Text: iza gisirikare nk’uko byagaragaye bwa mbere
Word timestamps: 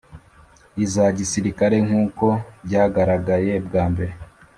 iza 0.83 1.05
gisirikare 1.17 1.77
nk’uko 1.85 2.25
byagaragaye 2.65 3.53
bwa 3.65 3.83
mbere 3.93 4.13